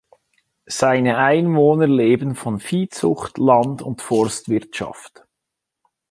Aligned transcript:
Seine 0.65 1.17
Einwohner 1.19 1.85
leben 1.85 2.33
von 2.33 2.59
Viehzucht, 2.59 3.37
Land- 3.37 3.83
und 3.83 4.01
Forstwirtschaft. 4.01 5.25